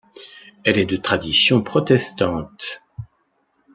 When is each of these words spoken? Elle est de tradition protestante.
Elle 0.63 0.79
est 0.79 0.87
de 0.87 0.97
tradition 0.97 1.61
protestante. 1.61 2.81